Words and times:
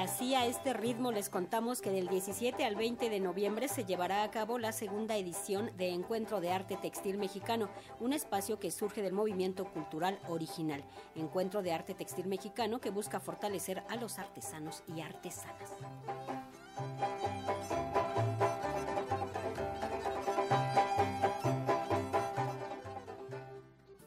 así 0.00 0.34
a 0.34 0.46
este 0.46 0.72
ritmo 0.72 1.12
les 1.12 1.28
contamos 1.28 1.82
que 1.82 1.90
del 1.90 2.08
17 2.08 2.64
al 2.64 2.74
20 2.74 3.10
de 3.10 3.20
noviembre 3.20 3.68
se 3.68 3.84
llevará 3.84 4.22
a 4.22 4.30
cabo 4.30 4.58
la 4.58 4.72
segunda 4.72 5.16
edición 5.16 5.70
de 5.76 5.90
Encuentro 5.90 6.40
de 6.40 6.50
Arte 6.50 6.78
Textil 6.80 7.18
Mexicano, 7.18 7.68
un 8.00 8.14
espacio 8.14 8.58
que 8.58 8.70
surge 8.70 9.02
del 9.02 9.12
movimiento 9.12 9.66
cultural 9.66 10.18
original. 10.28 10.82
Encuentro 11.14 11.62
de 11.62 11.72
Arte 11.72 11.94
Textil 11.94 12.28
Mexicano 12.28 12.80
que 12.80 12.90
busca 12.90 13.20
fortalecer 13.20 13.82
a 13.90 13.96
los 13.96 14.18
artesanos 14.18 14.82
y 14.88 15.02
artesanas. 15.02 15.70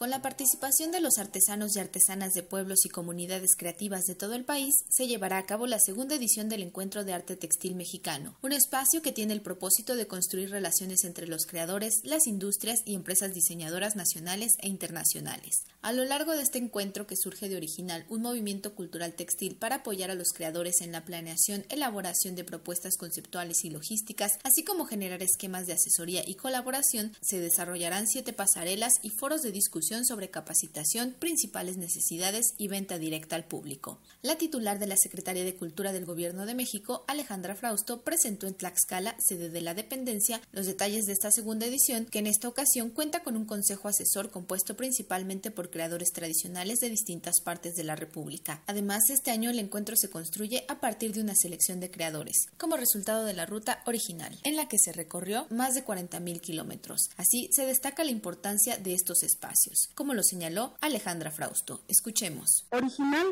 Con 0.00 0.08
la 0.08 0.22
participación 0.22 0.92
de 0.92 1.02
los 1.02 1.18
artesanos 1.18 1.76
y 1.76 1.78
artesanas 1.78 2.32
de 2.32 2.42
pueblos 2.42 2.86
y 2.86 2.88
comunidades 2.88 3.50
creativas 3.54 4.06
de 4.06 4.14
todo 4.14 4.32
el 4.32 4.46
país, 4.46 4.74
se 4.88 5.06
llevará 5.06 5.36
a 5.36 5.44
cabo 5.44 5.66
la 5.66 5.78
segunda 5.78 6.14
edición 6.14 6.48
del 6.48 6.62
Encuentro 6.62 7.04
de 7.04 7.12
Arte 7.12 7.36
Textil 7.36 7.74
Mexicano, 7.74 8.34
un 8.40 8.52
espacio 8.52 9.02
que 9.02 9.12
tiene 9.12 9.34
el 9.34 9.42
propósito 9.42 9.96
de 9.96 10.06
construir 10.06 10.48
relaciones 10.48 11.04
entre 11.04 11.26
los 11.26 11.44
creadores, 11.44 12.00
las 12.02 12.26
industrias 12.26 12.78
y 12.86 12.94
empresas 12.94 13.34
diseñadoras 13.34 13.94
nacionales 13.94 14.52
e 14.60 14.68
internacionales. 14.68 15.64
A 15.82 15.92
lo 15.92 16.06
largo 16.06 16.32
de 16.32 16.44
este 16.44 16.56
encuentro 16.56 17.06
que 17.06 17.16
surge 17.18 17.50
de 17.50 17.56
original 17.56 18.06
un 18.08 18.22
movimiento 18.22 18.74
cultural 18.74 19.12
textil 19.12 19.56
para 19.56 19.76
apoyar 19.76 20.10
a 20.10 20.14
los 20.14 20.32
creadores 20.32 20.80
en 20.80 20.92
la 20.92 21.04
planeación, 21.04 21.66
elaboración 21.68 22.36
de 22.36 22.44
propuestas 22.44 22.96
conceptuales 22.96 23.64
y 23.64 23.70
logísticas, 23.70 24.38
así 24.44 24.64
como 24.64 24.86
generar 24.86 25.22
esquemas 25.22 25.66
de 25.66 25.74
asesoría 25.74 26.22
y 26.26 26.36
colaboración, 26.36 27.12
se 27.20 27.38
desarrollarán 27.38 28.06
siete 28.06 28.32
pasarelas 28.32 28.94
y 29.02 29.10
foros 29.10 29.42
de 29.42 29.52
discusión 29.52 29.89
sobre 29.90 30.30
capacitación, 30.30 31.16
principales 31.18 31.76
necesidades 31.76 32.54
y 32.56 32.68
venta 32.68 32.96
directa 32.98 33.34
al 33.34 33.44
público. 33.44 33.98
La 34.22 34.38
titular 34.38 34.78
de 34.78 34.86
la 34.86 34.96
Secretaría 34.96 35.44
de 35.44 35.56
Cultura 35.56 35.92
del 35.92 36.06
Gobierno 36.06 36.46
de 36.46 36.54
México, 36.54 37.04
Alejandra 37.08 37.56
Frausto, 37.56 38.02
presentó 38.02 38.46
en 38.46 38.54
Tlaxcala, 38.54 39.16
sede 39.18 39.50
de 39.50 39.60
la 39.60 39.74
dependencia, 39.74 40.40
los 40.52 40.66
detalles 40.66 41.06
de 41.06 41.12
esta 41.12 41.32
segunda 41.32 41.66
edición, 41.66 42.06
que 42.06 42.20
en 42.20 42.28
esta 42.28 42.48
ocasión 42.48 42.90
cuenta 42.90 43.24
con 43.24 43.36
un 43.36 43.46
consejo 43.46 43.88
asesor 43.88 44.30
compuesto 44.30 44.76
principalmente 44.76 45.50
por 45.50 45.70
creadores 45.70 46.12
tradicionales 46.12 46.78
de 46.78 46.88
distintas 46.88 47.40
partes 47.40 47.74
de 47.74 47.84
la 47.84 47.96
República. 47.96 48.62
Además, 48.68 49.10
este 49.10 49.32
año 49.32 49.50
el 49.50 49.58
encuentro 49.58 49.96
se 49.96 50.08
construye 50.08 50.64
a 50.68 50.78
partir 50.78 51.12
de 51.12 51.20
una 51.20 51.34
selección 51.34 51.80
de 51.80 51.90
creadores, 51.90 52.46
como 52.58 52.76
resultado 52.76 53.24
de 53.24 53.34
la 53.34 53.46
ruta 53.46 53.82
original, 53.86 54.38
en 54.44 54.54
la 54.54 54.68
que 54.68 54.78
se 54.78 54.92
recorrió 54.92 55.48
más 55.50 55.74
de 55.74 55.84
40.000 55.84 56.40
kilómetros. 56.40 57.10
Así, 57.16 57.48
se 57.50 57.66
destaca 57.66 58.04
la 58.04 58.12
importancia 58.12 58.78
de 58.78 58.94
estos 58.94 59.24
espacios 59.24 59.79
como 59.94 60.14
lo 60.14 60.22
señaló 60.22 60.74
Alejandra 60.80 61.30
Frausto. 61.30 61.82
Escuchemos. 61.88 62.66
Original 62.70 63.26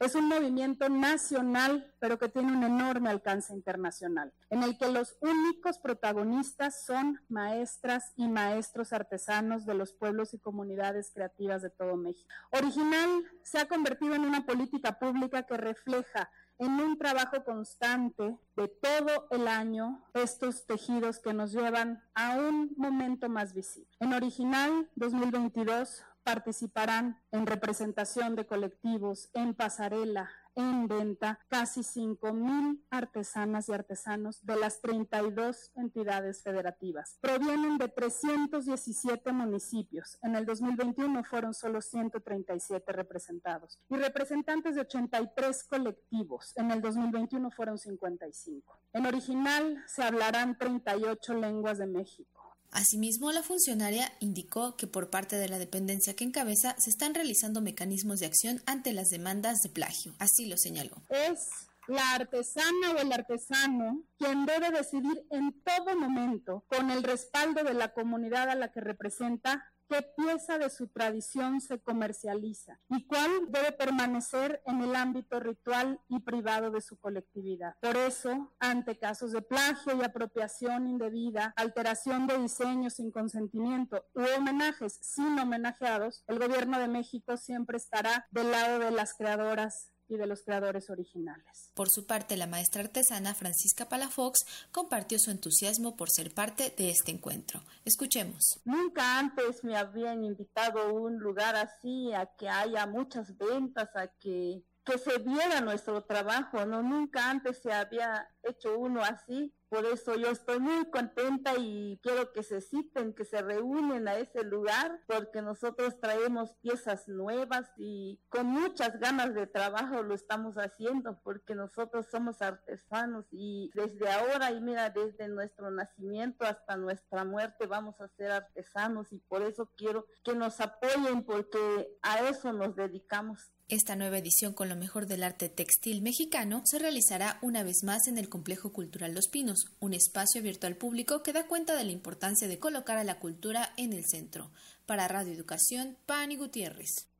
es 0.00 0.14
un 0.14 0.28
movimiento 0.28 0.88
nacional, 0.88 1.92
pero 2.00 2.18
que 2.18 2.28
tiene 2.28 2.52
un 2.52 2.64
enorme 2.64 3.10
alcance 3.10 3.52
internacional, 3.52 4.32
en 4.50 4.62
el 4.62 4.76
que 4.76 4.90
los 4.90 5.16
únicos 5.20 5.78
protagonistas 5.78 6.84
son 6.84 7.20
maestras 7.28 8.12
y 8.16 8.28
maestros 8.28 8.92
artesanos 8.92 9.64
de 9.66 9.74
los 9.74 9.92
pueblos 9.92 10.34
y 10.34 10.38
comunidades 10.38 11.10
creativas 11.14 11.62
de 11.62 11.70
todo 11.70 11.96
México. 11.96 12.28
Original 12.50 13.24
se 13.42 13.58
ha 13.58 13.68
convertido 13.68 14.14
en 14.14 14.22
una 14.22 14.44
política 14.44 14.98
pública 14.98 15.44
que 15.44 15.56
refleja 15.56 16.30
en 16.58 16.72
un 16.80 16.98
trabajo 16.98 17.42
constante 17.44 18.38
de 18.56 18.68
todo 18.68 19.26
el 19.30 19.48
año 19.48 20.04
estos 20.14 20.66
tejidos 20.66 21.18
que 21.18 21.32
nos 21.32 21.52
llevan 21.52 22.02
a 22.14 22.36
un 22.36 22.72
momento 22.76 23.28
más 23.28 23.52
visible. 23.52 23.90
En 24.00 24.12
Original 24.12 24.88
2022 24.94 26.04
participarán 26.24 27.20
en 27.30 27.46
representación 27.46 28.34
de 28.34 28.46
colectivos, 28.46 29.30
en 29.34 29.54
pasarela, 29.54 30.30
en 30.56 30.86
venta 30.88 31.38
casi 31.48 31.80
5.000 31.80 32.80
artesanas 32.90 33.68
y 33.68 33.72
artesanos 33.72 34.44
de 34.44 34.56
las 34.56 34.80
32 34.80 35.72
entidades 35.74 36.42
federativas. 36.42 37.18
Provienen 37.20 37.78
de 37.78 37.88
317 37.88 39.32
municipios. 39.32 40.18
En 40.22 40.36
el 40.36 40.46
2021 40.46 41.24
fueron 41.24 41.54
solo 41.54 41.80
137 41.80 42.92
representados 42.92 43.78
y 43.88 43.96
representantes 43.96 44.76
de 44.76 44.82
83 44.82 45.64
colectivos. 45.64 46.52
En 46.56 46.70
el 46.70 46.80
2021 46.80 47.50
fueron 47.50 47.78
55. 47.78 48.78
En 48.92 49.06
original 49.06 49.82
se 49.86 50.02
hablarán 50.02 50.56
38 50.56 51.34
lenguas 51.34 51.78
de 51.78 51.86
México. 51.86 52.33
Asimismo, 52.74 53.30
la 53.30 53.44
funcionaria 53.44 54.12
indicó 54.18 54.76
que 54.76 54.88
por 54.88 55.08
parte 55.08 55.36
de 55.36 55.48
la 55.48 55.58
dependencia 55.58 56.14
que 56.14 56.24
encabeza 56.24 56.74
se 56.76 56.90
están 56.90 57.14
realizando 57.14 57.60
mecanismos 57.60 58.18
de 58.18 58.26
acción 58.26 58.62
ante 58.66 58.92
las 58.92 59.10
demandas 59.10 59.60
de 59.62 59.70
plagio. 59.70 60.12
Así 60.18 60.46
lo 60.46 60.56
señaló. 60.56 61.00
Es 61.08 61.38
la 61.86 62.14
artesana 62.14 62.92
o 62.94 62.98
el 62.98 63.12
artesano 63.12 64.02
quien 64.18 64.44
debe 64.44 64.70
decidir 64.70 65.24
en 65.30 65.52
todo 65.62 65.96
momento, 65.96 66.64
con 66.66 66.90
el 66.90 67.04
respaldo 67.04 67.62
de 67.62 67.74
la 67.74 67.92
comunidad 67.92 68.50
a 68.50 68.56
la 68.56 68.72
que 68.72 68.80
representa, 68.80 69.72
qué 69.88 70.02
pieza 70.16 70.58
de 70.58 70.70
su 70.70 70.88
tradición 70.88 71.60
se 71.60 71.80
comercializa 71.80 72.80
y 72.88 73.06
cuál 73.06 73.30
debe 73.50 73.72
permanecer 73.72 74.62
en 74.66 74.82
el 74.82 74.94
ámbito 74.94 75.40
ritual 75.40 76.00
y 76.08 76.20
privado 76.20 76.70
de 76.70 76.80
su 76.80 76.98
colectividad. 76.98 77.76
Por 77.80 77.96
eso, 77.96 78.52
ante 78.58 78.98
casos 78.98 79.32
de 79.32 79.42
plagio 79.42 79.96
y 79.96 80.02
apropiación 80.02 80.86
indebida, 80.88 81.52
alteración 81.56 82.26
de 82.26 82.38
diseños 82.38 82.94
sin 82.94 83.10
consentimiento 83.10 84.04
u 84.14 84.22
homenajes 84.36 84.98
sin 85.02 85.38
homenajeados, 85.38 86.24
el 86.26 86.38
gobierno 86.38 86.78
de 86.78 86.88
México 86.88 87.36
siempre 87.36 87.76
estará 87.76 88.26
del 88.30 88.50
lado 88.50 88.78
de 88.78 88.90
las 88.90 89.14
creadoras 89.14 89.93
y 90.08 90.16
de 90.16 90.26
los 90.26 90.42
creadores 90.42 90.90
originales. 90.90 91.70
Por 91.74 91.88
su 91.90 92.06
parte, 92.06 92.36
la 92.36 92.46
maestra 92.46 92.82
artesana 92.82 93.34
Francisca 93.34 93.88
Palafox 93.88 94.44
compartió 94.70 95.18
su 95.18 95.30
entusiasmo 95.30 95.96
por 95.96 96.10
ser 96.10 96.32
parte 96.32 96.74
de 96.76 96.90
este 96.90 97.12
encuentro. 97.12 97.62
Escuchemos. 97.84 98.60
Nunca 98.64 99.18
antes 99.18 99.64
me 99.64 99.76
habían 99.76 100.24
invitado 100.24 100.80
a 100.80 100.92
un 100.92 101.18
lugar 101.18 101.56
así, 101.56 102.12
a 102.12 102.26
que 102.26 102.48
haya 102.48 102.86
muchas 102.86 103.36
ventas, 103.36 103.94
a 103.94 104.08
que, 104.08 104.62
que 104.84 104.98
se 104.98 105.18
viera 105.18 105.60
nuestro 105.60 106.02
trabajo, 106.04 106.64
¿no? 106.66 106.82
Nunca 106.82 107.30
antes 107.30 107.60
se 107.62 107.72
había 107.72 108.28
hecho 108.42 108.78
uno 108.78 109.02
así 109.02 109.52
por 109.74 109.86
eso 109.86 110.14
yo 110.14 110.28
estoy 110.28 110.60
muy 110.60 110.88
contenta 110.88 111.54
y 111.58 111.98
quiero 112.00 112.32
que 112.32 112.44
se 112.44 112.60
citen, 112.60 113.12
que 113.12 113.24
se 113.24 113.42
reúnen 113.42 114.06
a 114.06 114.16
ese 114.16 114.44
lugar, 114.44 115.00
porque 115.08 115.42
nosotros 115.42 115.98
traemos 116.00 116.54
piezas 116.62 117.08
nuevas 117.08 117.66
y 117.76 118.20
con 118.28 118.46
muchas 118.46 119.00
ganas 119.00 119.34
de 119.34 119.48
trabajo 119.48 120.04
lo 120.04 120.14
estamos 120.14 120.54
haciendo, 120.58 121.18
porque 121.24 121.56
nosotros 121.56 122.06
somos 122.08 122.40
artesanos 122.40 123.26
y 123.32 123.72
desde 123.74 124.08
ahora 124.08 124.52
y 124.52 124.60
mira, 124.60 124.90
desde 124.90 125.26
nuestro 125.26 125.72
nacimiento 125.72 126.44
hasta 126.44 126.76
nuestra 126.76 127.24
muerte 127.24 127.66
vamos 127.66 128.00
a 128.00 128.06
ser 128.06 128.30
artesanos 128.30 129.12
y 129.12 129.18
por 129.18 129.42
eso 129.42 129.72
quiero 129.76 130.06
que 130.22 130.36
nos 130.36 130.60
apoyen 130.60 131.24
porque 131.24 131.98
a 132.00 132.28
eso 132.28 132.52
nos 132.52 132.76
dedicamos. 132.76 133.50
Esta 133.68 133.96
nueva 133.96 134.18
edición 134.18 134.52
con 134.52 134.68
lo 134.68 134.76
mejor 134.76 135.06
del 135.06 135.22
arte 135.22 135.48
textil 135.48 136.02
mexicano 136.02 136.60
se 136.66 136.78
realizará 136.78 137.38
una 137.40 137.62
vez 137.62 137.82
más 137.82 138.08
en 138.08 138.18
el 138.18 138.28
Complejo 138.28 138.74
Cultural 138.74 139.14
Los 139.14 139.28
Pinos, 139.28 139.63
un 139.80 139.94
espacio 139.94 140.40
abierto 140.40 140.66
al 140.66 140.76
público 140.76 141.22
que 141.22 141.32
da 141.32 141.46
cuenta 141.46 141.74
de 141.74 141.84
la 141.84 141.92
importancia 141.92 142.48
de 142.48 142.58
colocar 142.58 142.96
a 142.96 143.04
la 143.04 143.18
cultura 143.18 143.72
en 143.76 143.92
el 143.92 144.04
centro. 144.04 144.50
Para 144.86 145.08
Radio 145.08 145.32
Educación, 145.32 145.96
Pani 146.06 146.36
Gutiérrez. 146.36 147.13